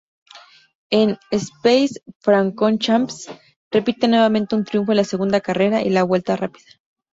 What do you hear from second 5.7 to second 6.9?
y la vuelta rápida.